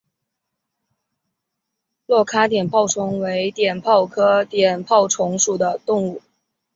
[2.07, 6.23] 珞珈碘泡虫为碘泡科碘泡虫属的动物。